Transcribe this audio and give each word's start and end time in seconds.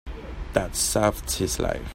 That 0.53 0.75
saved 0.75 1.29
his 1.33 1.59
life. 1.59 1.89